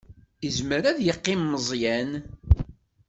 Izmer 0.47 0.83
ad 0.91 0.99
yeqqim 1.05 1.41
Meẓyan. 1.51 2.11